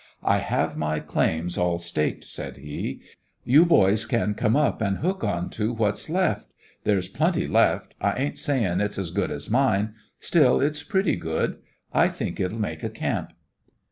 [0.23, 3.01] "I have my claims all staked," said he;
[3.43, 6.51] "you boys can come up and hook onto what's left.
[6.85, 7.93] There's plenty left.
[8.01, 11.57] I ain't saying it's as good as mine; still, it's pretty good.
[11.93, 13.33] I think it'll make a camp."